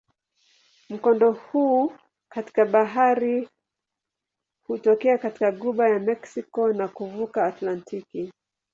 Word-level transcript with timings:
Mkondo 0.89 1.31
huu 1.31 1.93
katika 2.29 2.65
bahari 2.65 3.49
hutokea 4.67 5.17
katika 5.17 5.51
ghuba 5.51 5.89
ya 5.89 5.99
Meksiko 5.99 6.73
na 6.73 6.87
kuvuka 6.87 7.45
Atlantiki. 7.45 8.31